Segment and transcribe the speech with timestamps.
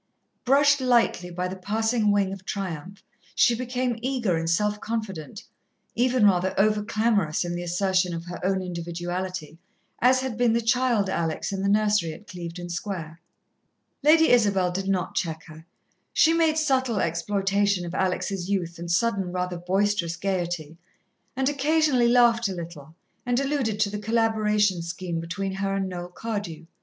[0.45, 3.03] Brushed lightly by the passing wing of triumph,
[3.35, 5.43] she became eager and self confident,
[5.93, 9.59] even rather over clamorous in the assertion of her own individuality,
[9.99, 13.21] as had been the child Alex in the nursery at Clevedon Square.
[14.01, 15.67] Lady Isabel did not check her.
[16.13, 20.79] She made subtle exploitation of Alex' youth and sudden, rather boisterous gaiety,
[21.35, 26.09] and occasionally laughed a little, and alluded to the collaboration scheme between her and Noel
[26.09, 26.65] Cardew.